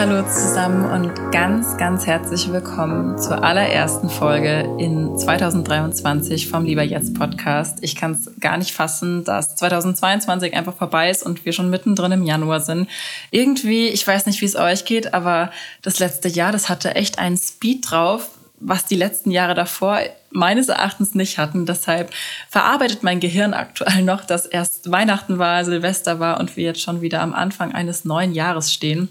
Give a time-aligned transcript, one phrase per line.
[0.00, 7.12] Hallo zusammen und ganz, ganz herzlich willkommen zur allerersten Folge in 2023 vom Lieber Jetzt
[7.12, 7.80] Podcast.
[7.82, 12.12] Ich kann es gar nicht fassen, dass 2022 einfach vorbei ist und wir schon mittendrin
[12.12, 12.88] im Januar sind.
[13.30, 15.50] Irgendwie, ich weiß nicht, wie es euch geht, aber
[15.82, 20.68] das letzte Jahr, das hatte echt einen Speed drauf, was die letzten Jahre davor meines
[20.68, 21.66] Erachtens nicht hatten.
[21.66, 22.10] Deshalb
[22.48, 27.02] verarbeitet mein Gehirn aktuell noch, dass erst Weihnachten war, Silvester war und wir jetzt schon
[27.02, 29.10] wieder am Anfang eines neuen Jahres stehen.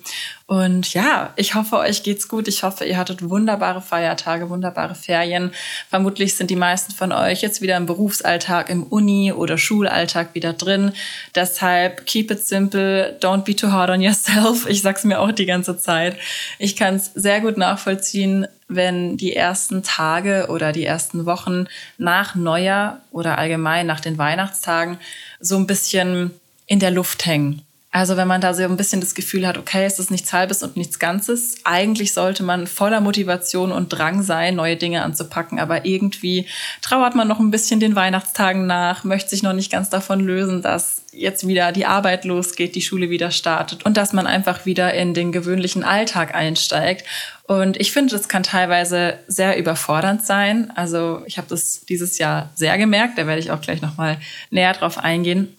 [0.49, 2.47] Und ja, ich hoffe, euch geht's gut.
[2.47, 5.51] Ich hoffe, ihr hattet wunderbare Feiertage, wunderbare Ferien.
[5.91, 10.53] Vermutlich sind die meisten von euch jetzt wieder im Berufsalltag, im Uni- oder Schulalltag wieder
[10.53, 10.93] drin.
[11.35, 14.65] Deshalb keep it simple, don't be too hard on yourself.
[14.67, 16.17] Ich sag's mir auch die ganze Zeit.
[16.57, 21.67] Ich kann es sehr gut nachvollziehen, wenn die ersten Tage oder die ersten Wochen
[21.99, 24.97] nach Neujahr oder allgemein nach den Weihnachtstagen
[25.39, 26.31] so ein bisschen
[26.65, 27.61] in der Luft hängen.
[27.91, 30.61] Also wenn man da so ein bisschen das Gefühl hat, okay, es ist nichts Halbes
[30.61, 35.85] und nichts Ganzes, eigentlich sollte man voller Motivation und Drang sein, neue Dinge anzupacken, aber
[35.85, 36.45] irgendwie
[36.83, 40.61] trauert man noch ein bisschen den Weihnachtstagen nach, möchte sich noch nicht ganz davon lösen,
[40.61, 44.93] dass jetzt wieder die Arbeit losgeht, die Schule wieder startet und dass man einfach wieder
[44.93, 47.05] in den gewöhnlichen Alltag einsteigt.
[47.47, 50.71] Und ich finde, das kann teilweise sehr überfordernd sein.
[50.75, 54.19] Also ich habe das dieses Jahr sehr gemerkt, da werde ich auch gleich nochmal
[54.51, 55.55] näher drauf eingehen.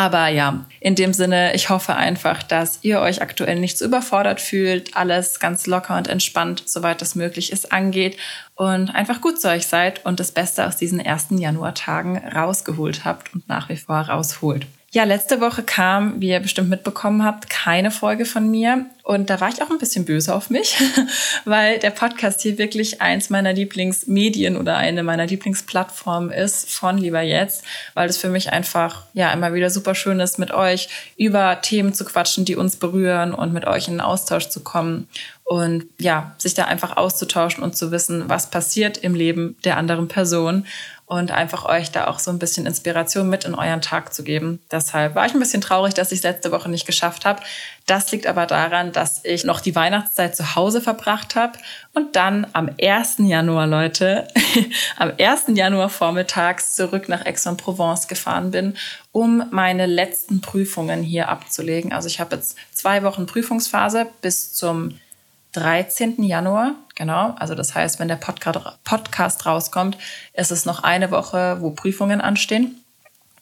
[0.00, 4.40] Aber ja, in dem Sinne, ich hoffe einfach, dass ihr euch aktuell nicht so überfordert
[4.40, 8.16] fühlt, alles ganz locker und entspannt, soweit es möglich ist, angeht
[8.54, 13.34] und einfach gut zu euch seid und das Beste aus diesen ersten Januartagen rausgeholt habt
[13.34, 14.66] und nach wie vor rausholt.
[14.92, 18.86] Ja, letzte Woche kam, wie ihr bestimmt mitbekommen habt, keine Folge von mir.
[19.04, 20.76] Und da war ich auch ein bisschen böse auf mich,
[21.44, 27.20] weil der Podcast hier wirklich eins meiner Lieblingsmedien oder eine meiner Lieblingsplattformen ist von Lieber
[27.20, 27.62] Jetzt,
[27.94, 31.94] weil es für mich einfach, ja, immer wieder super schön ist, mit euch über Themen
[31.94, 35.06] zu quatschen, die uns berühren und mit euch in den Austausch zu kommen
[35.44, 40.06] und ja, sich da einfach auszutauschen und zu wissen, was passiert im Leben der anderen
[40.06, 40.64] Person
[41.10, 44.60] und einfach euch da auch so ein bisschen Inspiration mit in euren Tag zu geben.
[44.70, 47.42] Deshalb war ich ein bisschen traurig, dass ich es letzte Woche nicht geschafft habe.
[47.86, 51.58] Das liegt aber daran, dass ich noch die Weihnachtszeit zu Hause verbracht habe
[51.94, 53.16] und dann am 1.
[53.18, 54.28] Januar, Leute,
[54.98, 55.46] am 1.
[55.48, 58.76] Januar vormittags zurück nach Aix-en-Provence gefahren bin,
[59.10, 61.92] um meine letzten Prüfungen hier abzulegen.
[61.92, 65.00] Also ich habe jetzt zwei Wochen Prüfungsphase bis zum
[65.52, 66.22] 13.
[66.22, 67.34] Januar, genau.
[67.38, 69.98] Also das heißt, wenn der Podcast rauskommt,
[70.34, 72.76] ist es noch eine Woche, wo Prüfungen anstehen.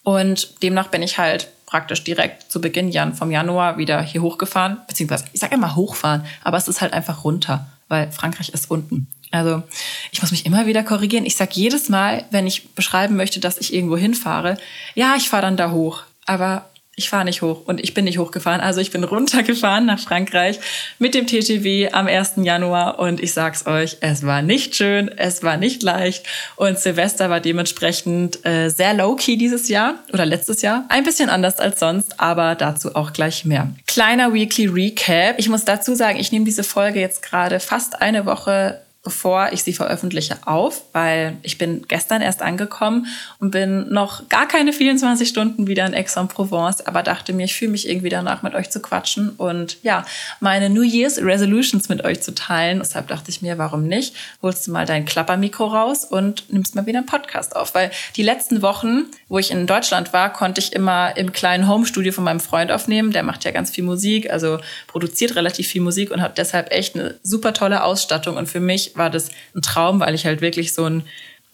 [0.04, 4.78] Und demnach bin ich halt praktisch direkt zu Beginn Jan vom Januar wieder hier hochgefahren,
[4.86, 9.06] beziehungsweise ich sage immer hochfahren, aber es ist halt einfach runter, weil Frankreich ist unten.
[9.30, 9.62] Also
[10.10, 11.26] ich muss mich immer wieder korrigieren.
[11.26, 14.56] Ich sage jedes Mal, wenn ich beschreiben möchte, dass ich irgendwo hinfahre,
[14.94, 16.04] ja, ich fahre dann da hoch.
[16.24, 18.60] Aber ich fahre nicht hoch und ich bin nicht hochgefahren.
[18.60, 20.58] Also ich bin runtergefahren nach Frankreich
[20.98, 22.32] mit dem TGV am 1.
[22.42, 26.26] Januar und ich sag's euch, es war nicht schön, es war nicht leicht
[26.56, 30.84] und Silvester war dementsprechend äh, sehr low-key dieses Jahr oder letztes Jahr.
[30.88, 33.70] Ein bisschen anders als sonst, aber dazu auch gleich mehr.
[33.86, 35.38] Kleiner Weekly Recap.
[35.38, 39.62] Ich muss dazu sagen, ich nehme diese Folge jetzt gerade fast eine Woche bevor ich
[39.62, 43.06] sie veröffentliche, auf, weil ich bin gestern erst angekommen
[43.40, 47.70] und bin noch gar keine 24 Stunden wieder in Aix-en-Provence, aber dachte mir, ich fühle
[47.70, 50.04] mich irgendwie danach, mit euch zu quatschen und ja,
[50.40, 52.80] meine New Year's Resolutions mit euch zu teilen.
[52.80, 54.14] Deshalb dachte ich mir, warum nicht?
[54.42, 58.22] Holst du mal dein Klappermikro raus und nimmst mal wieder einen Podcast auf, weil die
[58.22, 62.40] letzten Wochen, wo ich in Deutschland war, konnte ich immer im kleinen Homestudio von meinem
[62.40, 63.12] Freund aufnehmen.
[63.12, 66.94] Der macht ja ganz viel Musik, also produziert relativ viel Musik und hat deshalb echt
[66.94, 70.72] eine super tolle Ausstattung und für mich war das ein Traum, weil ich halt wirklich
[70.72, 71.04] so ein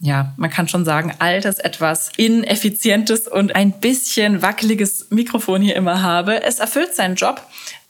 [0.01, 6.03] ja, man kann schon sagen, altes, etwas ineffizientes und ein bisschen wackeliges Mikrofon hier immer
[6.03, 6.43] habe.
[6.43, 7.41] Es erfüllt seinen Job,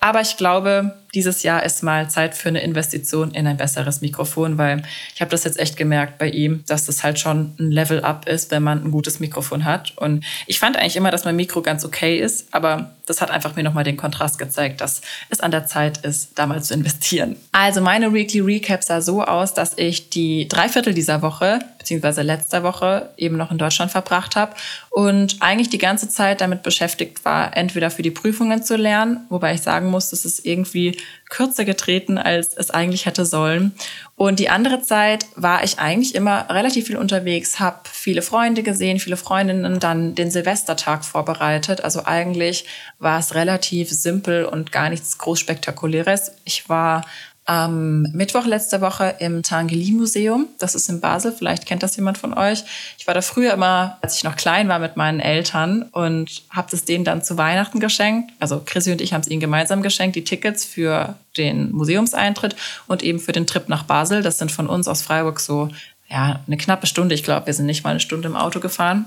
[0.01, 4.59] aber ich glaube, dieses Jahr ist mal Zeit für eine Investition in ein besseres Mikrofon,
[4.59, 4.83] weil
[5.15, 8.51] ich habe das jetzt echt gemerkt bei ihm, dass das halt schon ein Level-up ist,
[8.51, 9.97] wenn man ein gutes Mikrofon hat.
[9.97, 13.55] Und ich fand eigentlich immer, dass mein Mikro ganz okay ist, aber das hat einfach
[13.55, 17.37] mir nochmal den Kontrast gezeigt, dass es an der Zeit ist, da mal zu investieren.
[17.53, 22.63] Also meine Weekly Recap sah so aus, dass ich die Dreiviertel dieser Woche beziehungsweise letzter
[22.63, 24.55] Woche eben noch in Deutschland verbracht habe
[24.89, 29.53] und eigentlich die ganze Zeit damit beschäftigt war, entweder für die Prüfungen zu lernen, wobei
[29.53, 30.97] ich sagen muss, das ist irgendwie
[31.31, 33.73] kürzer getreten, als es eigentlich hätte sollen.
[34.17, 39.01] Und die andere Zeit war ich eigentlich immer relativ viel unterwegs, habe viele Freunde gesehen,
[39.01, 41.83] viele Freundinnen, dann den Silvestertag vorbereitet.
[41.83, 42.67] Also eigentlich
[42.99, 46.33] war es relativ simpel und gar nichts groß spektakuläres.
[46.45, 47.05] Ich war
[47.47, 50.49] am Mittwoch letzte Woche im Tangeli Museum.
[50.59, 51.33] Das ist in Basel.
[51.33, 52.65] Vielleicht kennt das jemand von euch.
[52.99, 56.75] Ich war da früher immer, als ich noch klein war, mit meinen Eltern und habe
[56.75, 58.33] es denen dann zu Weihnachten geschenkt.
[58.41, 62.57] Also Chrissy und ich haben es ihnen gemeinsam geschenkt, die Tickets für den Museumseintritt
[62.87, 64.23] und eben für den Trip nach Basel.
[64.23, 65.69] Das sind von uns aus Freiburg so
[66.09, 67.15] ja eine knappe Stunde.
[67.15, 69.07] Ich glaube, wir sind nicht mal eine Stunde im Auto gefahren.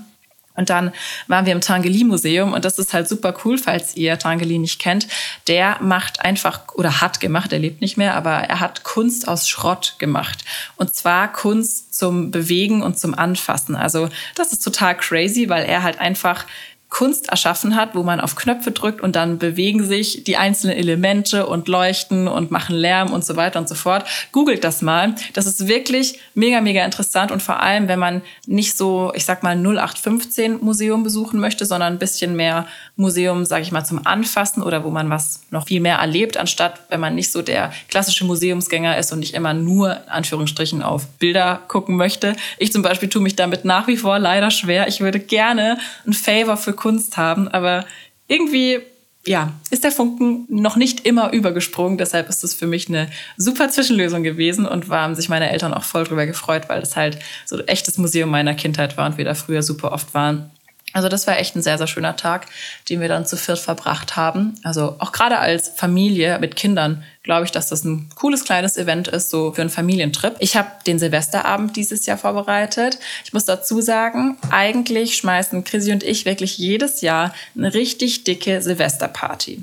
[0.58, 0.92] Und dann
[1.28, 5.06] waren wir im Tangeli-Museum und das ist halt super cool, falls ihr Tangeli nicht kennt.
[5.46, 9.48] Der macht einfach oder hat gemacht, er lebt nicht mehr, aber er hat Kunst aus
[9.48, 10.44] Schrott gemacht.
[10.74, 13.76] Und zwar Kunst zum Bewegen und zum Anfassen.
[13.76, 16.44] Also das ist total crazy, weil er halt einfach
[16.88, 21.46] Kunst erschaffen hat, wo man auf Knöpfe drückt und dann bewegen sich die einzelnen Elemente
[21.46, 24.06] und leuchten und machen Lärm und so weiter und so fort.
[24.32, 25.14] Googelt das mal.
[25.34, 29.42] Das ist wirklich mega, mega interessant und vor allem, wenn man nicht so, ich sag
[29.42, 34.62] mal, 0815 Museum besuchen möchte, sondern ein bisschen mehr Museum, sage ich mal, zum Anfassen
[34.62, 38.24] oder wo man was noch viel mehr erlebt, anstatt wenn man nicht so der klassische
[38.24, 42.34] Museumsgänger ist und nicht immer nur, in Anführungsstrichen, auf Bilder gucken möchte.
[42.58, 44.88] Ich zum Beispiel tue mich damit nach wie vor leider schwer.
[44.88, 47.84] Ich würde gerne ein Favor für Kunst haben, aber
[48.28, 48.80] irgendwie
[49.26, 51.98] ja, ist der Funken noch nicht immer übergesprungen.
[51.98, 55.84] Deshalb ist es für mich eine super Zwischenlösung gewesen und waren sich meine Eltern auch
[55.84, 59.26] voll drüber gefreut, weil das halt so ein echtes Museum meiner Kindheit war und wir
[59.26, 60.50] da früher super oft waren.
[60.94, 62.46] Also das war echt ein sehr, sehr schöner Tag,
[62.88, 64.54] den wir dann zu viert verbracht haben.
[64.62, 69.06] Also auch gerade als Familie mit Kindern glaube ich, dass das ein cooles kleines Event
[69.06, 70.36] ist, so für einen Familientrip.
[70.38, 72.98] Ich habe den Silvesterabend dieses Jahr vorbereitet.
[73.22, 78.62] Ich muss dazu sagen, eigentlich schmeißen Chrissy und ich wirklich jedes Jahr eine richtig dicke
[78.62, 79.62] Silvesterparty.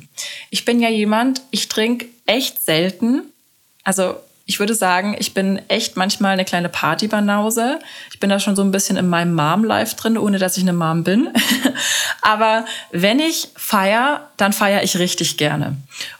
[0.51, 3.23] Ich bin ja jemand, ich trinke echt selten.
[3.83, 4.15] Also
[4.47, 7.79] ich würde sagen, ich bin echt manchmal eine kleine Partybanause.
[8.11, 10.73] Ich bin da schon so ein bisschen in meinem Mom-Life drin, ohne dass ich eine
[10.73, 11.29] Mom bin.
[12.21, 15.75] Aber wenn ich feier, dann feiere ich richtig gerne.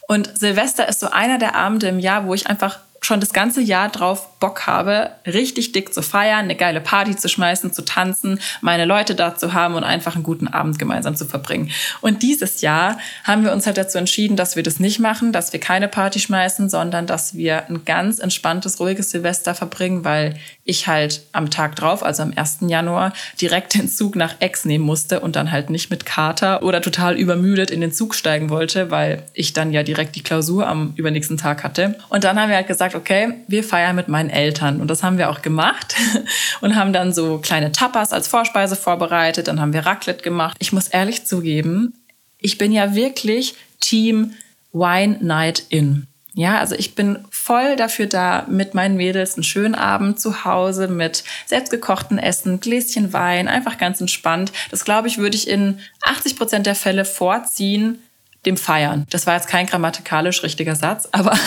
[0.07, 3.61] Und Silvester ist so einer der Abende im Jahr, wo ich einfach schon das ganze
[3.61, 8.39] Jahr drauf Bock habe, richtig dick zu feiern, eine geile Party zu schmeißen, zu tanzen,
[8.61, 11.71] meine Leute da zu haben und einfach einen guten Abend gemeinsam zu verbringen.
[12.01, 15.53] Und dieses Jahr haben wir uns halt dazu entschieden, dass wir das nicht machen, dass
[15.53, 20.35] wir keine Party schmeißen, sondern dass wir ein ganz entspanntes, ruhiges Silvester verbringen, weil
[20.65, 22.57] ich halt am Tag drauf, also am 1.
[22.67, 26.81] Januar, direkt den Zug nach Ex nehmen musste und dann halt nicht mit Kater oder
[26.81, 30.93] total übermüdet in den Zug steigen wollte, weil ich dann ja direkt die Klausur am
[30.95, 31.95] übernächsten Tag hatte.
[32.09, 34.81] Und dann haben wir halt gesagt, okay, wir feiern mit meinen Eltern.
[34.81, 35.95] Und das haben wir auch gemacht
[36.61, 39.47] und haben dann so kleine Tapas als Vorspeise vorbereitet.
[39.47, 40.57] Dann haben wir Raclette gemacht.
[40.59, 41.93] Ich muss ehrlich zugeben,
[42.39, 44.31] ich bin ja wirklich Team
[44.73, 46.07] Wine Night In.
[46.33, 50.87] Ja, also ich bin voll dafür da, mit meinen Mädels einen schönen Abend zu Hause
[50.87, 54.51] mit selbstgekochten Essen, Gläschen Wein, einfach ganz entspannt.
[54.71, 57.99] Das glaube ich, würde ich in 80 Prozent der Fälle vorziehen,
[58.47, 59.05] dem Feiern.
[59.11, 61.37] Das war jetzt kein grammatikalisch richtiger Satz, aber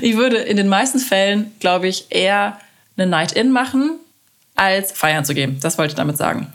[0.00, 2.56] ich würde in den meisten Fällen, glaube ich, eher
[2.96, 3.98] eine Night-In machen,
[4.54, 5.58] als feiern zu gehen.
[5.60, 6.52] Das wollte ich damit sagen.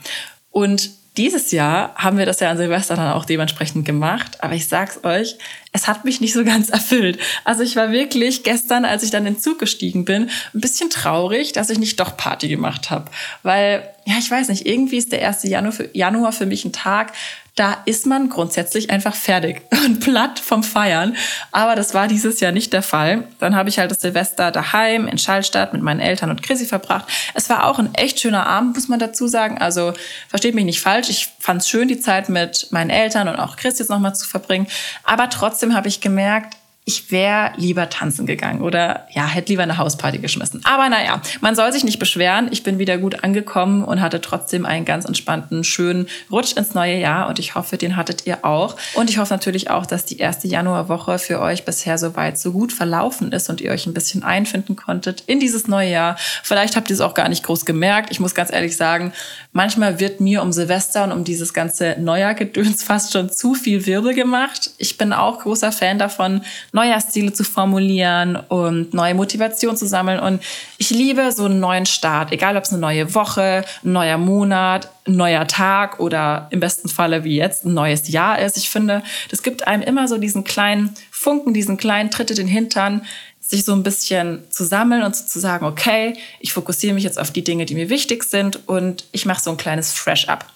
[0.50, 4.42] Und dieses Jahr haben wir das ja an Silvester dann auch dementsprechend gemacht.
[4.42, 5.36] Aber ich sag's euch,
[5.74, 7.18] es hat mich nicht so ganz erfüllt.
[7.42, 10.88] Also ich war wirklich gestern, als ich dann in den Zug gestiegen bin, ein bisschen
[10.88, 13.10] traurig, dass ich nicht doch Party gemacht habe.
[13.42, 15.42] Weil, ja, ich weiß nicht, irgendwie ist der 1.
[15.42, 17.12] Januar für, Januar für mich ein Tag,
[17.56, 21.16] da ist man grundsätzlich einfach fertig und platt vom Feiern.
[21.52, 23.28] Aber das war dieses Jahr nicht der Fall.
[23.38, 27.06] Dann habe ich halt das Silvester daheim in Schallstadt mit meinen Eltern und Chrissy verbracht.
[27.34, 29.58] Es war auch ein echt schöner Abend, muss man dazu sagen.
[29.58, 29.92] Also
[30.28, 31.10] versteht mich nicht falsch.
[31.10, 34.26] Ich fand es schön, die Zeit mit meinen Eltern und auch Chris jetzt nochmal zu
[34.26, 34.66] verbringen.
[35.04, 39.78] Aber trotzdem habe ich gemerkt, ich wäre lieber tanzen gegangen oder ja, hätte lieber eine
[39.78, 40.60] Hausparty geschmissen.
[40.64, 42.48] Aber naja, man soll sich nicht beschweren.
[42.50, 46.98] Ich bin wieder gut angekommen und hatte trotzdem einen ganz entspannten, schönen Rutsch ins neue
[46.98, 48.76] Jahr und ich hoffe, den hattet ihr auch.
[48.92, 52.70] Und ich hoffe natürlich auch, dass die erste Januarwoche für euch bisher soweit so gut
[52.70, 56.16] verlaufen ist und ihr euch ein bisschen einfinden konntet in dieses neue Jahr.
[56.42, 58.10] Vielleicht habt ihr es auch gar nicht groß gemerkt.
[58.10, 59.14] Ich muss ganz ehrlich sagen,
[59.52, 64.12] manchmal wird mir um Silvester und um dieses ganze Neujahrgedöns fast schon zu viel Wirbel
[64.12, 64.72] gemacht.
[64.76, 66.42] Ich bin auch großer Fan davon,
[66.74, 70.18] Neujahrsziele zu formulieren und neue Motivation zu sammeln.
[70.18, 70.42] Und
[70.76, 74.90] ich liebe so einen neuen Start, egal ob es eine neue Woche, ein neuer Monat,
[75.06, 78.56] ein neuer Tag oder im besten Falle wie jetzt ein neues Jahr ist.
[78.56, 82.48] Ich finde, das gibt einem immer so diesen kleinen Funken, diesen kleinen Tritt in den
[82.48, 83.02] Hintern,
[83.40, 87.30] sich so ein bisschen zu sammeln und zu sagen, okay, ich fokussiere mich jetzt auf
[87.30, 90.46] die Dinge, die mir wichtig sind und ich mache so ein kleines Fresh-up.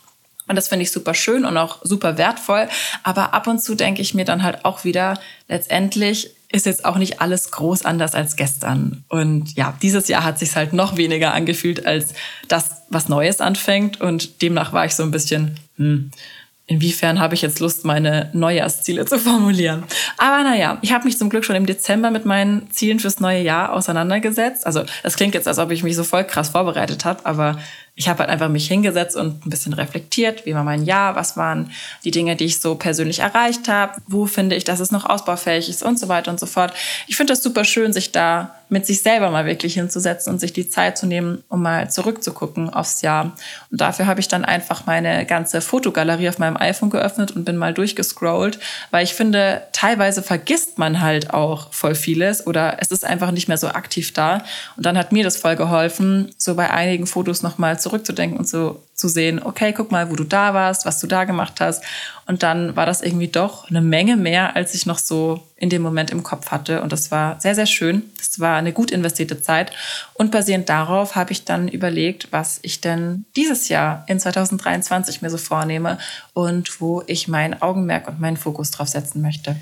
[0.48, 2.68] Und das finde ich super schön und auch super wertvoll.
[3.02, 6.96] Aber ab und zu denke ich mir dann halt auch wieder, letztendlich ist jetzt auch
[6.96, 9.04] nicht alles groß anders als gestern.
[9.08, 12.14] Und ja, dieses Jahr hat sich halt noch weniger angefühlt als
[12.48, 14.00] das, was Neues anfängt.
[14.00, 16.10] Und demnach war ich so ein bisschen, hm,
[16.66, 19.84] inwiefern habe ich jetzt Lust, meine Neujahrsziele zu formulieren.
[20.16, 23.42] Aber naja, ich habe mich zum Glück schon im Dezember mit meinen Zielen fürs neue
[23.42, 24.66] Jahr auseinandergesetzt.
[24.66, 27.58] Also das klingt jetzt, als ob ich mich so voll krass vorbereitet habe, aber
[27.98, 31.36] ich habe halt einfach mich hingesetzt und ein bisschen reflektiert, wie war mein Jahr, was
[31.36, 31.72] waren
[32.04, 35.68] die Dinge, die ich so persönlich erreicht habe, wo finde ich, dass es noch ausbaufähig
[35.68, 36.72] ist und so weiter und so fort.
[37.08, 40.52] Ich finde das super schön, sich da mit sich selber mal wirklich hinzusetzen und sich
[40.52, 43.32] die Zeit zu nehmen, um mal zurückzugucken aufs Jahr.
[43.70, 47.56] Und dafür habe ich dann einfach meine ganze Fotogalerie auf meinem iPhone geöffnet und bin
[47.56, 48.58] mal durchgescrollt,
[48.90, 53.48] weil ich finde, teilweise vergisst man halt auch voll vieles oder es ist einfach nicht
[53.48, 54.44] mehr so aktiv da.
[54.76, 58.82] Und dann hat mir das voll geholfen, so bei einigen Fotos nochmal zurückzudenken und so
[58.94, 61.82] zu sehen, okay, guck mal, wo du da warst, was du da gemacht hast.
[62.26, 65.82] Und dann war das irgendwie doch eine Menge mehr, als ich noch so in dem
[65.82, 66.82] Moment im Kopf hatte.
[66.82, 68.02] Und das war sehr, sehr schön.
[68.18, 69.72] Das war eine gut investierte Zeit.
[70.14, 75.30] Und basierend darauf habe ich dann überlegt, was ich denn dieses Jahr in 2023 mir
[75.30, 75.98] so vornehme
[76.34, 79.56] und wo ich mein Augenmerk und meinen Fokus drauf setzen möchte.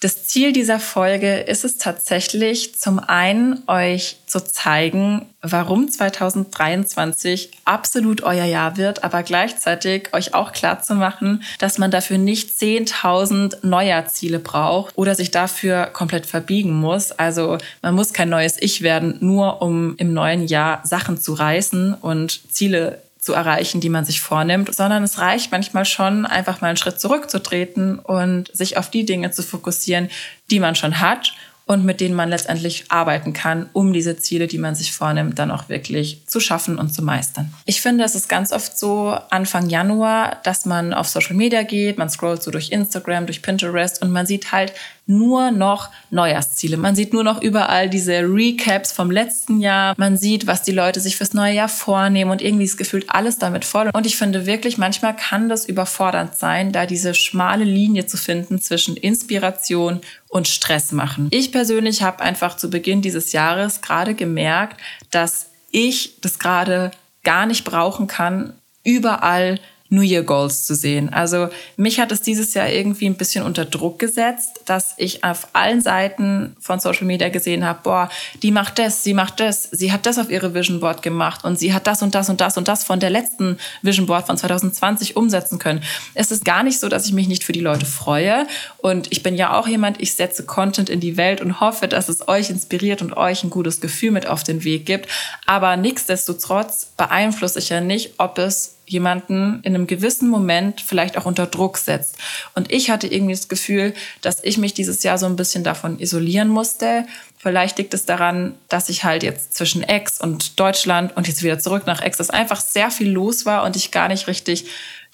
[0.00, 8.22] Das Ziel dieser Folge ist es tatsächlich, zum einen euch zu zeigen, warum 2023 absolut
[8.22, 13.66] euer Jahr wird, aber gleichzeitig euch auch klar zu machen, dass man dafür nicht 10.000
[13.66, 17.12] Neujahrziele braucht oder sich dafür komplett verbiegen muss.
[17.12, 21.94] Also man muss kein neues Ich werden, nur um im neuen Jahr Sachen zu reißen
[21.94, 26.68] und Ziele zu erreichen, die man sich vornimmt, sondern es reicht manchmal schon, einfach mal
[26.68, 30.08] einen Schritt zurückzutreten und sich auf die Dinge zu fokussieren,
[30.52, 31.34] die man schon hat
[31.66, 35.50] und mit denen man letztendlich arbeiten kann, um diese Ziele, die man sich vornimmt, dann
[35.50, 37.52] auch wirklich zu schaffen und zu meistern.
[37.64, 41.98] Ich finde, es ist ganz oft so Anfang Januar, dass man auf Social Media geht,
[41.98, 44.72] man scrollt so durch Instagram, durch Pinterest und man sieht halt
[45.06, 46.76] nur noch Neujahrsziele.
[46.76, 49.94] Man sieht nur noch überall diese Recaps vom letzten Jahr.
[49.96, 53.38] Man sieht, was die Leute sich fürs neue Jahr vornehmen und irgendwie ist gefühlt alles
[53.38, 53.90] damit voll.
[53.92, 58.60] Und ich finde wirklich, manchmal kann das überfordernd sein, da diese schmale Linie zu finden
[58.60, 61.28] zwischen Inspiration und Stress machen.
[61.30, 66.90] Ich persönlich habe einfach zu Beginn dieses Jahres gerade gemerkt, dass ich das gerade
[67.22, 71.12] gar nicht brauchen kann, überall New Year Goals zu sehen.
[71.12, 75.48] Also mich hat es dieses Jahr irgendwie ein bisschen unter Druck gesetzt, dass ich auf
[75.52, 78.10] allen Seiten von Social Media gesehen habe, boah,
[78.42, 81.58] die macht das, sie macht das, sie hat das auf ihre Vision Board gemacht und
[81.58, 84.36] sie hat das und das und das und das von der letzten Vision Board von
[84.36, 85.82] 2020 umsetzen können.
[86.14, 88.46] Es ist gar nicht so, dass ich mich nicht für die Leute freue
[88.78, 92.08] und ich bin ja auch jemand, ich setze Content in die Welt und hoffe, dass
[92.08, 95.08] es euch inspiriert und euch ein gutes Gefühl mit auf den Weg gibt,
[95.46, 101.26] aber nichtsdestotrotz beeinflusse ich ja nicht, ob es jemanden in einem gewissen Moment vielleicht auch
[101.26, 102.16] unter Druck setzt.
[102.54, 105.98] Und ich hatte irgendwie das Gefühl, dass ich mich dieses Jahr so ein bisschen davon
[105.98, 107.04] isolieren musste.
[107.36, 111.58] Vielleicht liegt es daran, dass ich halt jetzt zwischen Ex und Deutschland und jetzt wieder
[111.58, 114.66] zurück nach Ex, dass einfach sehr viel los war und ich gar nicht richtig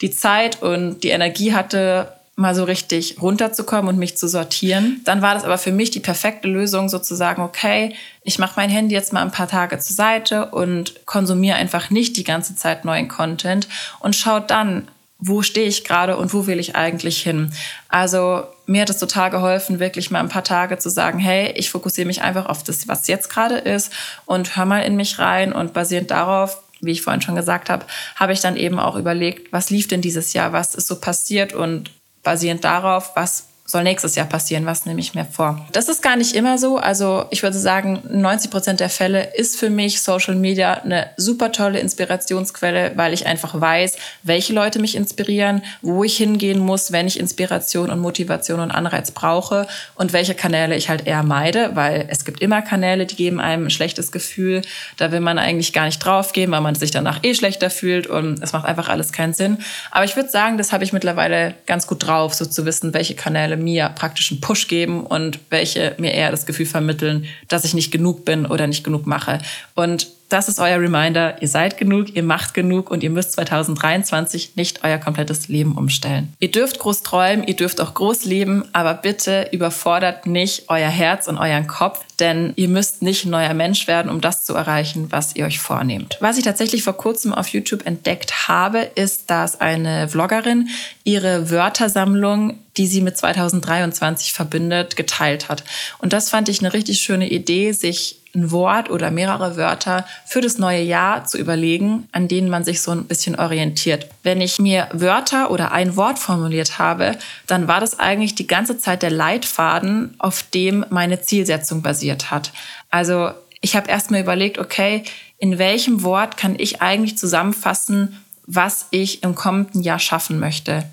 [0.03, 2.13] die Zeit und die Energie hatte,
[2.43, 5.01] mal so richtig runterzukommen und mich zu sortieren.
[5.05, 8.95] Dann war das aber für mich die perfekte Lösung, sozusagen, okay, ich mache mein Handy
[8.95, 13.09] jetzt mal ein paar Tage zur Seite und konsumiere einfach nicht die ganze Zeit neuen
[13.09, 13.67] Content
[14.01, 17.53] und schaue dann, wo stehe ich gerade und wo will ich eigentlich hin.
[17.89, 21.71] Also mir hat es total geholfen, wirklich mal ein paar Tage zu sagen, hey, ich
[21.71, 23.93] fokussiere mich einfach auf das, was jetzt gerade ist
[24.27, 27.87] und hör mal in mich rein und basierend darauf wie ich vorhin schon gesagt habe,
[28.17, 31.53] habe ich dann eben auch überlegt, was lief denn dieses Jahr, was ist so passiert
[31.53, 35.67] und basierend darauf, was soll nächstes Jahr passieren, was nehme ich mir vor.
[35.73, 36.77] Das ist gar nicht immer so.
[36.77, 41.53] Also ich würde sagen, 90 Prozent der Fälle ist für mich Social Media eine super
[41.53, 47.07] tolle Inspirationsquelle, weil ich einfach weiß, welche Leute mich inspirieren, wo ich hingehen muss, wenn
[47.07, 52.05] ich Inspiration und Motivation und Anreiz brauche und welche Kanäle ich halt eher meide, weil
[52.11, 54.61] es gibt immer Kanäle, die geben einem ein schlechtes Gefühl.
[54.99, 58.43] Da will man eigentlich gar nicht draufgehen, weil man sich danach eh schlechter fühlt und
[58.43, 59.57] es macht einfach alles keinen Sinn.
[59.91, 63.15] Aber ich würde sagen, das habe ich mittlerweile ganz gut drauf, so zu wissen, welche
[63.15, 67.75] Kanäle mir praktisch einen Push geben und welche mir eher das Gefühl vermitteln, dass ich
[67.75, 69.39] nicht genug bin oder nicht genug mache.
[69.75, 71.41] Und das ist euer Reminder.
[71.43, 76.33] Ihr seid genug, ihr macht genug und ihr müsst 2023 nicht euer komplettes Leben umstellen.
[76.39, 81.29] Ihr dürft groß träumen, ihr dürft auch groß leben, aber bitte überfordert nicht euer Herz
[81.29, 85.09] und euren Kopf, denn ihr müsst nicht ein neuer Mensch werden, um das zu erreichen,
[85.11, 86.17] was ihr euch vornehmt.
[86.21, 90.69] Was ich tatsächlich vor kurzem auf YouTube entdeckt habe, ist, dass eine Vloggerin
[91.05, 95.63] ihre Wörtersammlung die sie mit 2023 verbindet, geteilt hat.
[95.99, 100.41] Und das fand ich eine richtig schöne Idee, sich ein Wort oder mehrere Wörter für
[100.41, 104.07] das neue Jahr zu überlegen, an denen man sich so ein bisschen orientiert.
[104.23, 108.79] Wenn ich mir Wörter oder ein Wort formuliert habe, dann war das eigentlich die ganze
[108.79, 112.53] Zeit der Leitfaden, auf dem meine Zielsetzung basiert hat.
[112.91, 115.05] Also ich habe erstmal überlegt, okay,
[115.39, 120.85] in welchem Wort kann ich eigentlich zusammenfassen, was ich im kommenden Jahr schaffen möchte?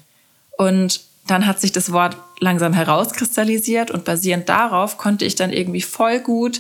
[0.58, 5.82] Und dann hat sich das Wort langsam herauskristallisiert und basierend darauf konnte ich dann irgendwie
[5.82, 6.60] voll gut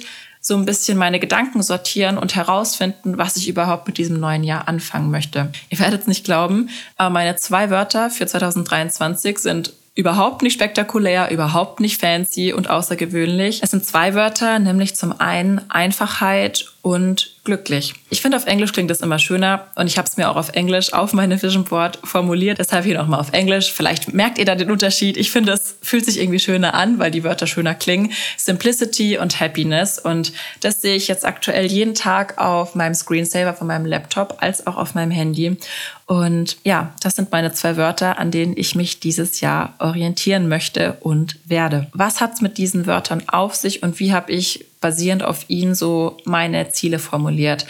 [0.49, 4.67] so ein bisschen meine Gedanken sortieren und herausfinden, was ich überhaupt mit diesem neuen Jahr
[4.67, 5.51] anfangen möchte.
[5.69, 11.29] Ihr werdet es nicht glauben, aber meine zwei Wörter für 2023 sind überhaupt nicht spektakulär,
[11.29, 13.61] überhaupt nicht fancy und außergewöhnlich.
[13.61, 17.93] Es sind zwei Wörter, nämlich zum einen Einfachheit und glücklich.
[18.09, 20.49] Ich finde, auf Englisch klingt das immer schöner und ich habe es mir auch auf
[20.49, 22.59] Englisch auf meine Vision Board formuliert.
[22.59, 23.71] Deshalb hier nochmal auf Englisch.
[23.73, 25.17] Vielleicht merkt ihr da den Unterschied.
[25.17, 28.11] Ich finde, es fühlt sich irgendwie schöner an, weil die Wörter schöner klingen.
[28.37, 29.99] Simplicity und Happiness.
[29.99, 30.31] Und
[30.61, 34.77] das sehe ich jetzt aktuell jeden Tag auf meinem Screensaver von meinem Laptop als auch
[34.77, 35.57] auf meinem Handy.
[36.05, 40.97] Und ja, das sind meine zwei Wörter, an denen ich mich dieses Jahr orientieren möchte
[41.01, 41.87] und werde.
[41.93, 45.75] Was hat es mit diesen Wörtern auf sich und wie habe ich basierend auf ihn
[45.75, 47.65] so meine Ziele formuliert.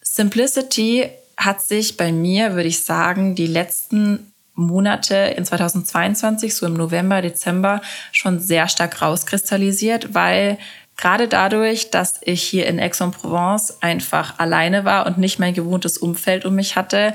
[0.00, 6.74] Simplicity hat sich bei mir, würde ich sagen, die letzten Monate in 2022, so im
[6.74, 7.80] November, Dezember,
[8.12, 10.58] schon sehr stark rauskristallisiert, weil
[10.96, 16.44] gerade dadurch, dass ich hier in Aix-en-Provence einfach alleine war und nicht mein gewohntes Umfeld
[16.44, 17.14] um mich hatte,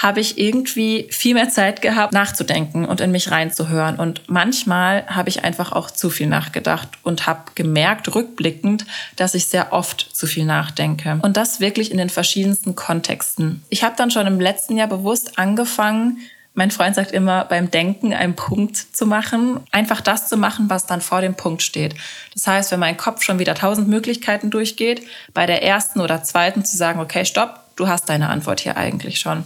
[0.00, 3.96] habe ich irgendwie viel mehr Zeit gehabt, nachzudenken und in mich reinzuhören.
[3.96, 9.46] Und manchmal habe ich einfach auch zu viel nachgedacht und habe gemerkt, rückblickend, dass ich
[9.46, 11.18] sehr oft zu viel nachdenke.
[11.20, 13.62] Und das wirklich in den verschiedensten Kontexten.
[13.68, 16.18] Ich habe dann schon im letzten Jahr bewusst angefangen,
[16.52, 20.84] mein Freund sagt immer, beim Denken einen Punkt zu machen, einfach das zu machen, was
[20.84, 21.94] dann vor dem Punkt steht.
[22.34, 26.64] Das heißt, wenn mein Kopf schon wieder tausend Möglichkeiten durchgeht, bei der ersten oder zweiten
[26.64, 29.44] zu sagen, okay, stopp, du hast deine Antwort hier eigentlich schon.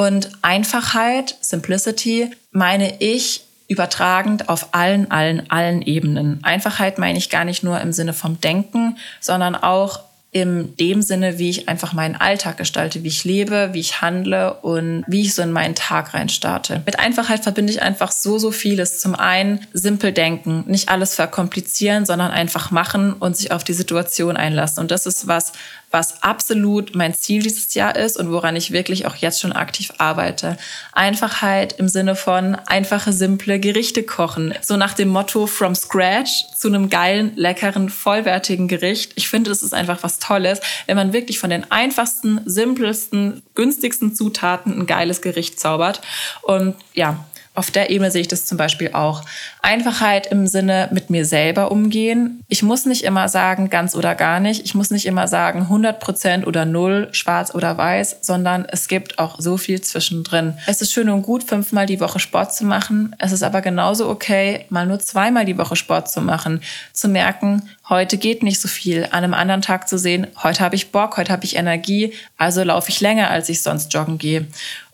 [0.00, 6.42] Und Einfachheit, Simplicity, meine ich übertragend auf allen, allen, allen Ebenen.
[6.42, 10.00] Einfachheit meine ich gar nicht nur im Sinne vom Denken, sondern auch
[10.32, 14.54] in dem Sinne, wie ich einfach meinen Alltag gestalte, wie ich lebe, wie ich handle
[14.54, 16.82] und wie ich so in meinen Tag rein starte.
[16.86, 19.00] Mit Einfachheit verbinde ich einfach so, so vieles.
[19.00, 24.38] Zum einen simpel denken, nicht alles verkomplizieren, sondern einfach machen und sich auf die Situation
[24.38, 24.80] einlassen.
[24.80, 25.52] Und das ist was,
[25.90, 29.92] was absolut mein Ziel dieses Jahr ist und woran ich wirklich auch jetzt schon aktiv
[29.98, 30.56] arbeite.
[30.92, 34.54] Einfachheit im Sinne von einfache, simple Gerichte kochen.
[34.60, 39.12] So nach dem Motto from scratch zu einem geilen, leckeren, vollwertigen Gericht.
[39.16, 44.14] Ich finde, das ist einfach was Tolles, wenn man wirklich von den einfachsten, simpelsten, günstigsten
[44.14, 46.00] Zutaten ein geiles Gericht zaubert.
[46.42, 47.24] Und ja,
[47.60, 49.22] auf der Ebene sehe ich das zum Beispiel auch.
[49.60, 52.42] Einfachheit im Sinne mit mir selber umgehen.
[52.48, 54.64] Ich muss nicht immer sagen, ganz oder gar nicht.
[54.64, 59.18] Ich muss nicht immer sagen, 100 Prozent oder null, schwarz oder weiß, sondern es gibt
[59.18, 60.54] auch so viel zwischendrin.
[60.66, 63.14] Es ist schön und gut, fünfmal die Woche Sport zu machen.
[63.18, 66.62] Es ist aber genauso okay, mal nur zweimal die Woche Sport zu machen.
[66.94, 69.04] Zu merken, heute geht nicht so viel.
[69.10, 72.64] An einem anderen Tag zu sehen, heute habe ich Bock, heute habe ich Energie, also
[72.64, 74.46] laufe ich länger, als ich sonst joggen gehe.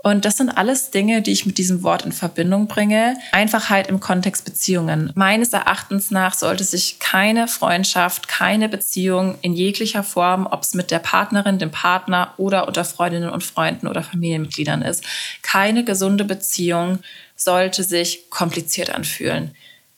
[0.07, 3.17] Und das sind alles Dinge, die ich mit diesem Wort in Verbindung bringe.
[3.33, 5.11] Einfachheit im Kontext Beziehungen.
[5.17, 10.93] Meines Erachtens nach sollte sich keine Freundschaft, keine Beziehung in jeglicher Form, ob es mit
[10.93, 15.03] der Partnerin, dem Partner oder unter Freundinnen und Freunden oder Familienmitgliedern ist,
[15.43, 17.01] keine gesunde Beziehung
[17.35, 19.57] sollte sich kompliziert anfühlen.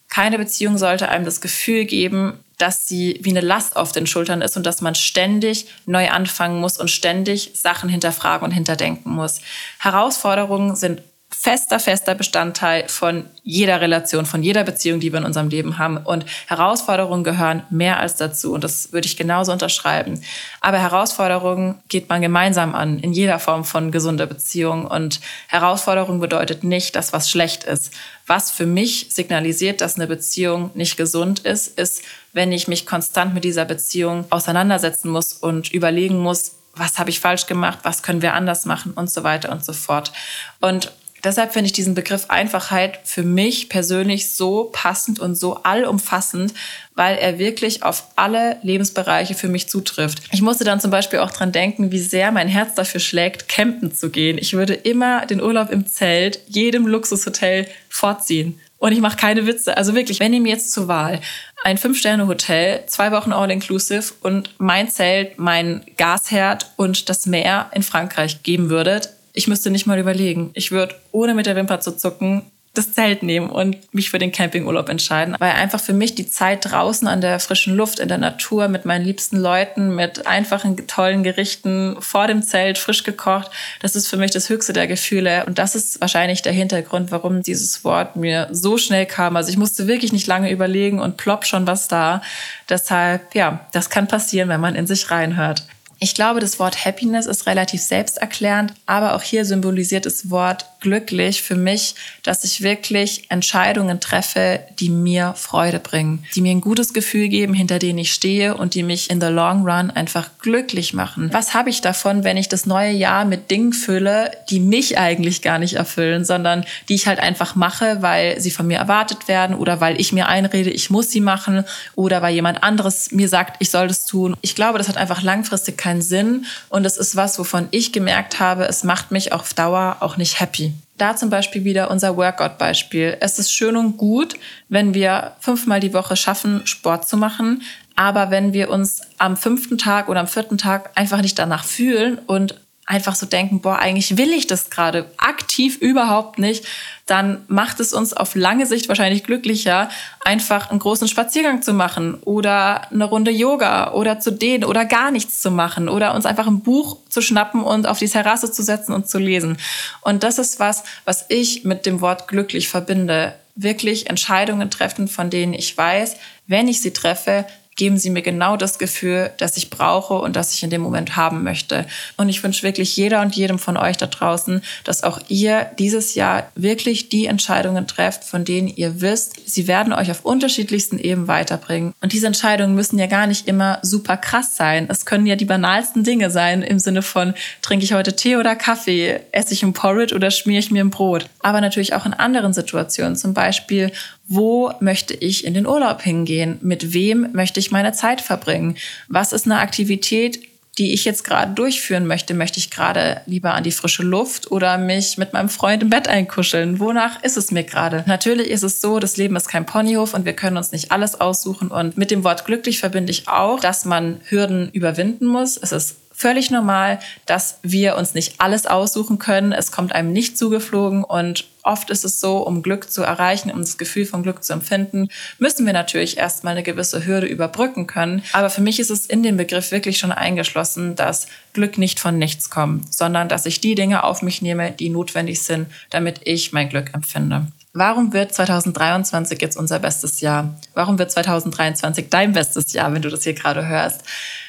[0.08, 4.42] Keine Beziehung sollte einem das Gefühl geben, dass sie wie eine Last auf den Schultern
[4.42, 9.40] ist und dass man ständig neu anfangen muss und ständig Sachen hinterfragen und hinterdenken muss.
[9.78, 15.48] Herausforderungen sind fester, fester Bestandteil von jeder Relation, von jeder Beziehung, die wir in unserem
[15.48, 15.98] Leben haben.
[15.98, 18.54] Und Herausforderungen gehören mehr als dazu.
[18.54, 20.22] Und das würde ich genauso unterschreiben.
[20.60, 24.86] Aber Herausforderungen geht man gemeinsam an, in jeder Form von gesunder Beziehung.
[24.86, 27.92] Und Herausforderung bedeutet nicht, dass was schlecht ist.
[28.26, 33.34] Was für mich signalisiert, dass eine Beziehung nicht gesund ist, ist, wenn ich mich konstant
[33.34, 38.22] mit dieser Beziehung auseinandersetzen muss und überlegen muss, was habe ich falsch gemacht, was können
[38.22, 40.12] wir anders machen und so weiter und so fort.
[40.60, 40.92] Und
[41.24, 46.54] deshalb finde ich diesen Begriff Einfachheit für mich persönlich so passend und so allumfassend,
[46.94, 50.22] weil er wirklich auf alle Lebensbereiche für mich zutrifft.
[50.32, 53.94] Ich musste dann zum Beispiel auch dran denken, wie sehr mein Herz dafür schlägt, campen
[53.94, 54.38] zu gehen.
[54.38, 58.58] Ich würde immer den Urlaub im Zelt, jedem Luxushotel vorziehen.
[58.78, 59.76] Und ich mache keine Witze.
[59.76, 61.20] Also wirklich, wenn ihr mir jetzt zur Wahl
[61.64, 68.44] ein Fünf-Sterne-Hotel, zwei Wochen All-Inclusive und mein Zelt, mein Gasherd und das Meer in Frankreich
[68.44, 70.50] geben würdet, ich müsste nicht mal überlegen.
[70.54, 72.42] Ich würde, ohne mit der Wimper zu zucken,
[72.74, 76.64] das Zelt nehmen und mich für den Campingurlaub entscheiden, weil einfach für mich die Zeit
[76.64, 81.22] draußen an der frischen Luft, in der Natur, mit meinen liebsten Leuten, mit einfachen, tollen
[81.22, 85.46] Gerichten vor dem Zelt, frisch gekocht, das ist für mich das höchste der Gefühle.
[85.46, 89.36] Und das ist wahrscheinlich der Hintergrund, warum dieses Wort mir so schnell kam.
[89.36, 92.22] Also ich musste wirklich nicht lange überlegen und plopp schon was da.
[92.68, 95.64] Deshalb, ja, das kann passieren, wenn man in sich reinhört.
[96.00, 101.42] Ich glaube, das Wort Happiness ist relativ selbsterklärend, aber auch hier symbolisiert das Wort glücklich
[101.42, 106.94] für mich, dass ich wirklich Entscheidungen treffe, die mir Freude bringen, die mir ein gutes
[106.94, 110.94] Gefühl geben, hinter denen ich stehe und die mich in the long run einfach glücklich
[110.94, 111.30] machen.
[111.32, 115.42] Was habe ich davon, wenn ich das neue Jahr mit Dingen fülle, die mich eigentlich
[115.42, 119.56] gar nicht erfüllen, sondern die ich halt einfach mache, weil sie von mir erwartet werden
[119.56, 121.64] oder weil ich mir einrede, ich muss sie machen
[121.96, 124.36] oder weil jemand anderes mir sagt, ich soll das tun.
[124.42, 128.40] Ich glaube, das hat einfach langfristig keinen Sinn und es ist was, wovon ich gemerkt
[128.40, 130.74] habe, es macht mich auf Dauer auch nicht happy.
[130.98, 133.16] Da zum Beispiel wieder unser Workout-Beispiel.
[133.20, 134.34] Es ist schön und gut,
[134.68, 137.62] wenn wir fünfmal die Woche schaffen, Sport zu machen.
[137.96, 142.18] Aber wenn wir uns am fünften Tag oder am vierten Tag einfach nicht danach fühlen
[142.26, 146.64] und einfach so denken, boah, eigentlich will ich das gerade aktiv überhaupt nicht,
[147.04, 149.90] dann macht es uns auf lange Sicht wahrscheinlich glücklicher,
[150.24, 155.10] einfach einen großen Spaziergang zu machen oder eine Runde Yoga oder zu dehnen oder gar
[155.10, 158.62] nichts zu machen oder uns einfach ein Buch zu schnappen und auf die Terrasse zu
[158.62, 159.58] setzen und zu lesen.
[160.00, 163.34] Und das ist was, was ich mit dem Wort glücklich verbinde.
[163.54, 167.44] Wirklich Entscheidungen treffen, von denen ich weiß, wenn ich sie treffe,
[167.78, 171.16] geben Sie mir genau das Gefühl, das ich brauche und das ich in dem Moment
[171.16, 171.86] haben möchte.
[172.16, 176.14] Und ich wünsche wirklich jeder und jedem von euch da draußen, dass auch ihr dieses
[176.14, 181.28] Jahr wirklich die Entscheidungen trefft, von denen ihr wisst, sie werden euch auf unterschiedlichsten Ebenen
[181.28, 181.94] weiterbringen.
[182.02, 184.88] Und diese Entscheidungen müssen ja gar nicht immer super krass sein.
[184.90, 188.56] Es können ja die banalsten Dinge sein im Sinne von, trinke ich heute Tee oder
[188.56, 191.28] Kaffee, esse ich ein Porridge oder schmiere ich mir ein Brot.
[191.40, 193.92] Aber natürlich auch in anderen Situationen, zum Beispiel,
[194.28, 196.58] wo möchte ich in den Urlaub hingehen?
[196.60, 198.76] Mit wem möchte ich meine Zeit verbringen?
[199.08, 200.40] Was ist eine Aktivität,
[200.76, 202.34] die ich jetzt gerade durchführen möchte?
[202.34, 206.08] Möchte ich gerade lieber an die frische Luft oder mich mit meinem Freund im Bett
[206.08, 206.78] einkuscheln?
[206.78, 208.04] Wonach ist es mir gerade?
[208.06, 211.18] Natürlich ist es so, das Leben ist kein Ponyhof und wir können uns nicht alles
[211.18, 211.68] aussuchen.
[211.68, 215.56] Und mit dem Wort glücklich verbinde ich auch, dass man Hürden überwinden muss.
[215.56, 219.52] Es ist völlig normal, dass wir uns nicht alles aussuchen können.
[219.52, 223.60] Es kommt einem nicht zugeflogen und oft ist es so, um Glück zu erreichen, um
[223.60, 228.24] das Gefühl von Glück zu empfinden, müssen wir natürlich erstmal eine gewisse Hürde überbrücken können.
[228.32, 232.18] Aber für mich ist es in den Begriff wirklich schon eingeschlossen, dass Glück nicht von
[232.18, 236.52] nichts kommt, sondern dass ich die Dinge auf mich nehme, die notwendig sind, damit ich
[236.52, 237.46] mein Glück empfinde.
[237.74, 240.58] Warum wird 2023 jetzt unser bestes Jahr?
[240.74, 244.02] Warum wird 2023 dein bestes Jahr, wenn du das hier gerade hörst?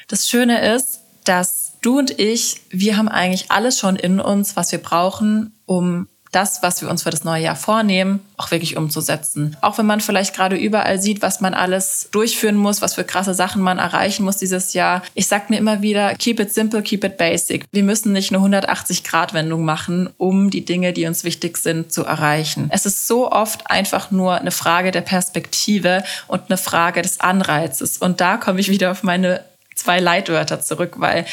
[0.08, 0.89] Das Schöne ist,
[1.26, 6.08] dass du und ich, wir haben eigentlich alles schon in uns, was wir brauchen, um
[6.32, 9.58] das, was wir uns für das neue Jahr vornehmen, auch wirklich umzusetzen.
[9.62, 13.34] Auch wenn man vielleicht gerade überall sieht, was man alles durchführen muss, was für krasse
[13.34, 15.02] Sachen man erreichen muss dieses Jahr.
[15.16, 17.66] Ich sag mir immer wieder, keep it simple, keep it basic.
[17.72, 22.70] Wir müssen nicht eine 180-Grad-Wendung machen, um die Dinge, die uns wichtig sind, zu erreichen.
[22.72, 27.98] Es ist so oft einfach nur eine Frage der Perspektive und eine Frage des Anreizes.
[27.98, 29.44] Und da komme ich wieder auf meine
[29.80, 31.26] zwei Leitwörter zurück, weil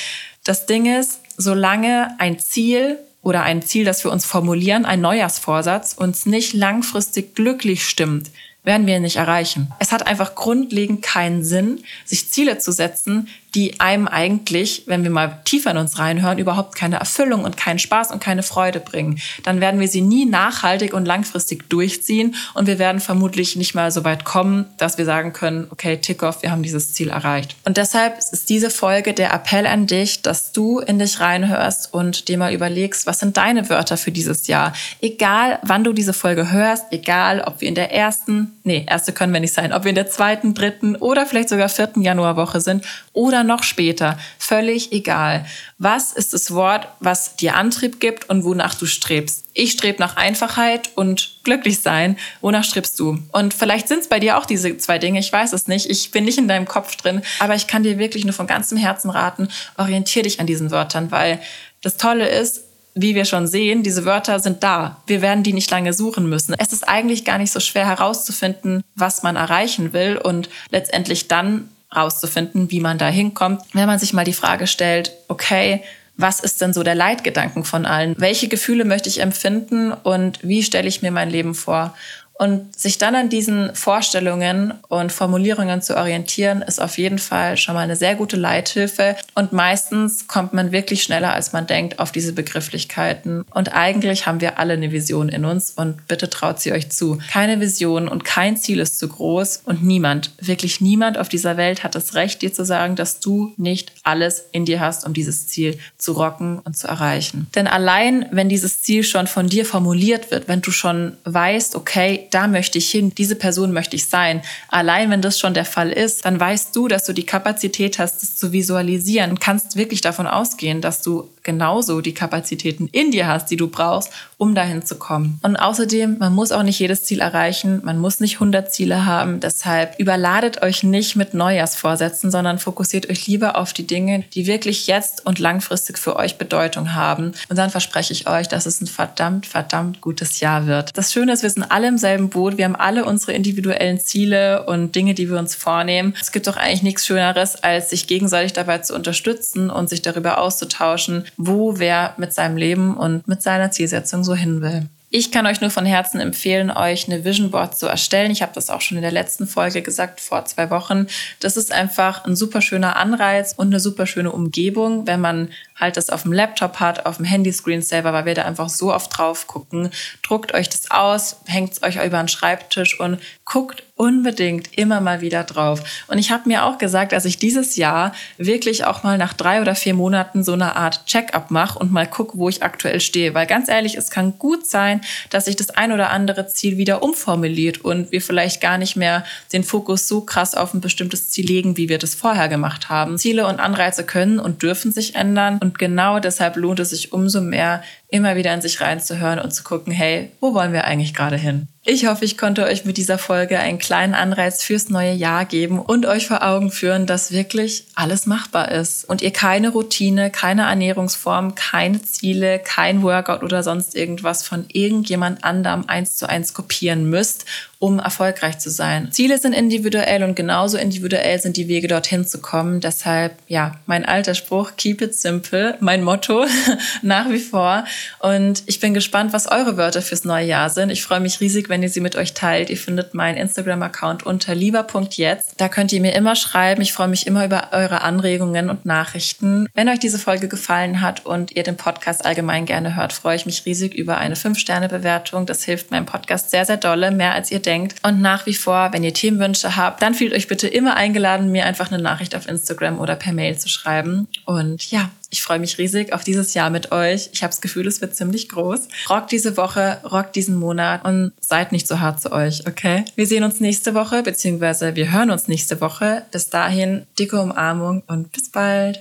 [0.44, 5.94] das Ding ist, solange ein Ziel oder ein Ziel, das wir uns formulieren, ein Neujahrsvorsatz,
[5.94, 8.30] uns nicht langfristig glücklich stimmt,
[8.62, 9.72] werden wir ihn nicht erreichen.
[9.78, 15.10] Es hat einfach grundlegend keinen Sinn, sich Ziele zu setzen, die einem eigentlich, wenn wir
[15.10, 19.18] mal tiefer in uns reinhören, überhaupt keine Erfüllung und keinen Spaß und keine Freude bringen.
[19.44, 23.90] Dann werden wir sie nie nachhaltig und langfristig durchziehen und wir werden vermutlich nicht mal
[23.90, 27.56] so weit kommen, dass wir sagen können, okay, tick off, wir haben dieses Ziel erreicht.
[27.64, 32.28] Und deshalb ist diese Folge der Appell an dich, dass du in dich reinhörst und
[32.28, 34.74] dir mal überlegst, was sind deine Wörter für dieses Jahr?
[35.00, 39.32] Egal, wann du diese Folge hörst, egal, ob wir in der ersten, nee, erste können
[39.32, 42.84] wir nicht sein, ob wir in der zweiten, dritten oder vielleicht sogar vierten Januarwoche sind
[43.16, 45.46] oder noch später, völlig egal.
[45.78, 49.44] Was ist das Wort, was dir Antrieb gibt und wonach du strebst?
[49.54, 52.18] Ich strebe nach Einfachheit und glücklich sein.
[52.42, 53.18] Wonach strebst du?
[53.32, 55.18] Und vielleicht sind es bei dir auch diese zwei Dinge.
[55.18, 55.88] Ich weiß es nicht.
[55.88, 57.22] Ich bin nicht in deinem Kopf drin.
[57.40, 59.48] Aber ich kann dir wirklich nur von ganzem Herzen raten,
[59.78, 61.40] orientier dich an diesen Wörtern, weil
[61.80, 65.02] das Tolle ist, wie wir schon sehen, diese Wörter sind da.
[65.06, 66.54] Wir werden die nicht lange suchen müssen.
[66.58, 71.68] Es ist eigentlich gar nicht so schwer herauszufinden, was man erreichen will und letztendlich dann
[71.96, 73.62] rauszufinden, wie man da hinkommt.
[73.72, 75.82] Wenn man sich mal die Frage stellt, okay,
[76.16, 78.14] was ist denn so der Leitgedanken von allen?
[78.18, 81.94] Welche Gefühle möchte ich empfinden und wie stelle ich mir mein Leben vor?
[82.38, 87.74] Und sich dann an diesen Vorstellungen und Formulierungen zu orientieren, ist auf jeden Fall schon
[87.74, 89.16] mal eine sehr gute Leithilfe.
[89.34, 93.44] Und meistens kommt man wirklich schneller, als man denkt, auf diese Begrifflichkeiten.
[93.54, 97.18] Und eigentlich haben wir alle eine Vision in uns und bitte traut sie euch zu.
[97.30, 101.84] Keine Vision und kein Ziel ist zu groß und niemand, wirklich niemand auf dieser Welt
[101.84, 105.48] hat das Recht, dir zu sagen, dass du nicht alles in dir hast, um dieses
[105.48, 107.46] Ziel zu rocken und zu erreichen.
[107.54, 112.25] Denn allein, wenn dieses Ziel schon von dir formuliert wird, wenn du schon weißt, okay,
[112.30, 114.42] da möchte ich hin, diese Person möchte ich sein.
[114.68, 118.22] Allein wenn das schon der Fall ist, dann weißt du, dass du die Kapazität hast,
[118.22, 123.26] das zu visualisieren und kannst wirklich davon ausgehen, dass du genauso die Kapazitäten in dir
[123.26, 125.40] hast, die du brauchst, um dahin zu kommen.
[125.42, 129.40] Und außerdem, man muss auch nicht jedes Ziel erreichen, man muss nicht 100 Ziele haben.
[129.40, 134.86] Deshalb überladet euch nicht mit Neujahrsvorsätzen, sondern fokussiert euch lieber auf die Dinge, die wirklich
[134.86, 137.32] jetzt und langfristig für euch Bedeutung haben.
[137.48, 140.90] Und dann verspreche ich euch, dass es ein verdammt, verdammt gutes Jahr wird.
[140.98, 142.58] Das Schöne ist, wir sind alle im selben Boot.
[142.58, 146.14] Wir haben alle unsere individuellen Ziele und Dinge, die wir uns vornehmen.
[146.20, 150.38] Es gibt doch eigentlich nichts Schöneres, als sich gegenseitig dabei zu unterstützen und sich darüber
[150.38, 154.88] auszutauschen, wo wer mit seinem Leben und mit seiner Zielsetzung so hin will.
[155.08, 158.32] Ich kann euch nur von Herzen empfehlen, euch eine Vision Board zu erstellen.
[158.32, 161.06] Ich habe das auch schon in der letzten Folge gesagt, vor zwei Wochen.
[161.38, 165.96] Das ist einfach ein super schöner Anreiz und eine super schöne Umgebung, wenn man halt
[165.96, 169.16] das auf dem Laptop hat, auf dem Handyscreen selber, weil wir da einfach so oft
[169.16, 169.90] drauf gucken.
[170.22, 175.22] Druckt euch das aus, hängt es euch über den Schreibtisch und guckt unbedingt immer mal
[175.22, 176.04] wieder drauf.
[176.08, 179.62] Und ich habe mir auch gesagt, dass ich dieses Jahr wirklich auch mal nach drei
[179.62, 183.32] oder vier Monaten so eine Art Check-up mache und mal gucke, wo ich aktuell stehe.
[183.32, 187.02] Weil ganz ehrlich, es kann gut sein, dass sich das ein oder andere Ziel wieder
[187.02, 191.46] umformuliert und wir vielleicht gar nicht mehr den Fokus so krass auf ein bestimmtes Ziel
[191.46, 193.16] legen, wie wir das vorher gemacht haben.
[193.16, 197.40] Ziele und Anreize können und dürfen sich ändern und genau deshalb lohnt es sich umso
[197.40, 201.36] mehr, immer wieder in sich reinzuhören und zu gucken, hey, wo wollen wir eigentlich gerade
[201.36, 201.68] hin?
[201.88, 205.78] Ich hoffe, ich konnte euch mit dieser Folge einen kleinen Anreiz fürs neue Jahr geben
[205.78, 210.62] und euch vor Augen führen, dass wirklich alles machbar ist und ihr keine Routine, keine
[210.62, 217.08] Ernährungsform, keine Ziele, kein Workout oder sonst irgendwas von irgendjemand anderem eins zu eins kopieren
[217.08, 217.44] müsst,
[217.78, 219.12] um erfolgreich zu sein.
[219.12, 222.80] Ziele sind individuell und genauso individuell sind die Wege dorthin zu kommen.
[222.80, 226.46] Deshalb, ja, mein alter Spruch, keep it simple, mein Motto
[227.02, 227.84] nach wie vor.
[228.18, 230.90] Und ich bin gespannt, was eure Wörter fürs neue Jahr sind.
[230.90, 232.70] Ich freue mich riesig, wenn ihr sie mit euch teilt.
[232.70, 235.54] Ihr findet meinen Instagram-Account unter lieber.jetzt.
[235.56, 236.82] Da könnt ihr mir immer schreiben.
[236.82, 239.68] Ich freue mich immer über eure Anregungen und Nachrichten.
[239.74, 243.46] Wenn euch diese Folge gefallen hat und ihr den Podcast allgemein gerne hört, freue ich
[243.46, 245.46] mich riesig über eine 5-Sterne-Bewertung.
[245.46, 247.96] Das hilft meinem Podcast sehr, sehr dolle, mehr als ihr denkt.
[248.02, 251.66] Und nach wie vor, wenn ihr Themenwünsche habt, dann fühlt euch bitte immer eingeladen, mir
[251.66, 254.28] einfach eine Nachricht auf Instagram oder per Mail zu schreiben.
[254.44, 257.30] Und ja, ich freue mich riesig auf dieses Jahr mit euch.
[257.32, 258.88] Ich habe das Gefühl, es wird ziemlich groß.
[259.10, 263.04] Rockt diese Woche, rockt diesen Monat und seid nicht so hart zu euch, okay?
[263.16, 266.22] Wir sehen uns nächste Woche, beziehungsweise wir hören uns nächste Woche.
[266.30, 269.00] Bis dahin, dicke Umarmung und bis bald.